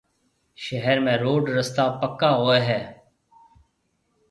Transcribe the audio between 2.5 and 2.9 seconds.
هيَ۔